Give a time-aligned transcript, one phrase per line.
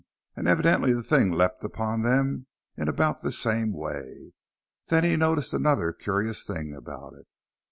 [0.35, 4.33] And evidently the thing leapt upon them in about the same way.
[4.87, 7.27] Then he noticed another curious thing about it.